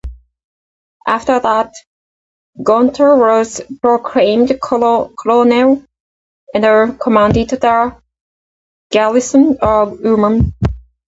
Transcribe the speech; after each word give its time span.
After 1.05 1.39
that, 1.39 1.75
Gonta 2.57 3.15
was 3.19 3.61
proclaimed 3.83 4.59
colonel 4.59 5.13
and 6.55 6.99
commanded 6.99 7.49
the 7.51 7.97
garrison 8.89 9.59
of 9.61 10.01
Uman. 10.03 10.55